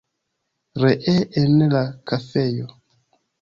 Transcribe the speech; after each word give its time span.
Ree 0.83 1.13
en 1.43 1.59
la 1.75 1.83
kafejo. 2.13 2.67